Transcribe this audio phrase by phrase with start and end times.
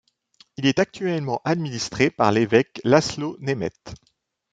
[0.57, 3.83] Il est actuellement administré par l'évêque László Német.